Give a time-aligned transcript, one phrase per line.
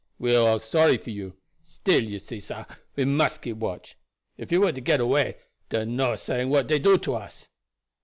[0.17, 2.65] We all sorry for you; still you see, sah,
[2.95, 3.99] we must keep watch.
[4.35, 5.37] If you were to get away,
[5.69, 7.49] dar no saying what dey do to us."